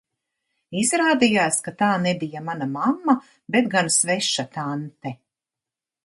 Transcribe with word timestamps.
Izrādījās, 0.83 1.59
ka 1.67 1.73
tā 1.81 1.89
nebija 2.05 2.41
mana 2.47 2.67
mamma, 2.71 3.15
bet 3.57 3.67
gan 3.75 3.91
sveša 3.97 4.47
tante. 4.57 5.13